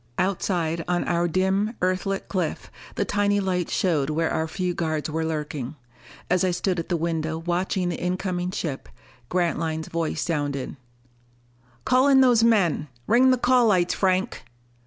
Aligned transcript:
Outside 0.17 0.83
on 0.87 1.03
our 1.03 1.27
dim, 1.27 1.75
Earthlit 1.79 2.27
cliff, 2.27 2.71
the 2.95 3.05
tiny 3.05 3.39
lights 3.39 3.71
showed 3.71 4.09
where 4.09 4.31
our 4.31 4.47
few 4.47 4.73
guards 4.73 5.11
were 5.11 5.23
lurking. 5.23 5.75
As 6.27 6.43
I 6.43 6.49
stood 6.49 6.79
at 6.79 6.89
the 6.89 6.97
window 6.97 7.37
watching 7.37 7.89
the 7.89 8.01
incoming 8.01 8.49
ship, 8.49 8.89
Grantline's 9.29 9.89
voice 9.89 10.19
sounded: 10.23 10.75
"Call 11.85 12.07
in 12.07 12.21
those 12.21 12.43
men! 12.43 12.87
Ring 13.05 13.29
the 13.29 13.37
call 13.37 13.67
lights, 13.67 13.93
Franck!" 13.93 14.41